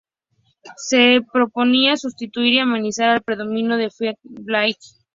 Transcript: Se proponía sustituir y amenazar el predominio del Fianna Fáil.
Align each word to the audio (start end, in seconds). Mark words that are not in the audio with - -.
Se 0.77 1.19
proponía 1.31 1.95
sustituir 1.95 2.53
y 2.55 2.59
amenazar 2.59 3.13
el 3.17 3.21
predominio 3.21 3.77
del 3.77 3.91
Fianna 3.91 4.17
Fáil. 4.47 4.75